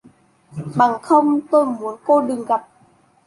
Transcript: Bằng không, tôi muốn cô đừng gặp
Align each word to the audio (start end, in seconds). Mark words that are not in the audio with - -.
Bằng 0.75 0.99
không, 1.01 1.39
tôi 1.51 1.65
muốn 1.65 1.95
cô 2.05 2.21
đừng 2.21 2.45
gặp 2.45 2.67